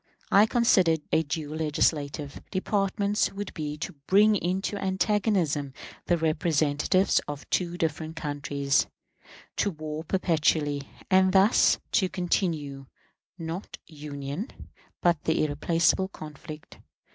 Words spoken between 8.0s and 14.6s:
countries, to war perpetually, and thus to continue, not union,